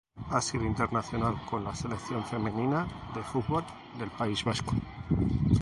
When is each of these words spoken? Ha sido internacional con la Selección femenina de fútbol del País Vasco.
Ha 0.31 0.41
sido 0.41 0.65
internacional 0.65 1.35
con 1.47 1.63
la 1.63 1.75
Selección 1.75 2.25
femenina 2.25 2.87
de 3.13 3.21
fútbol 3.21 3.63
del 3.99 4.09
País 4.09 4.43
Vasco. 4.43 4.73